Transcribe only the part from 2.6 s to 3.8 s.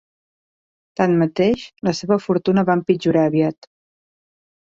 va empitjorar aviat.